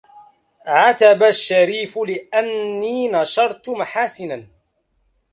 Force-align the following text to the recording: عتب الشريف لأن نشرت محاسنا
عتب 0.65 1.23
الشريف 1.23 1.97
لأن 1.97 2.79
نشرت 3.11 3.69
محاسنا 3.69 4.47